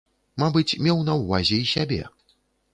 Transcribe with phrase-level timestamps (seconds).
[0.43, 2.03] Мабыць, меў на ўвазе і сябе.